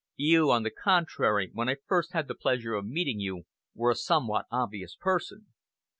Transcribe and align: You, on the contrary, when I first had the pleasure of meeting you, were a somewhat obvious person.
You, 0.15 0.49
on 0.49 0.63
the 0.63 0.71
contrary, 0.71 1.51
when 1.53 1.69
I 1.69 1.75
first 1.85 2.11
had 2.13 2.27
the 2.27 2.33
pleasure 2.33 2.73
of 2.73 2.87
meeting 2.87 3.19
you, 3.19 3.43
were 3.75 3.91
a 3.91 3.95
somewhat 3.95 4.47
obvious 4.51 4.95
person. 4.95 5.53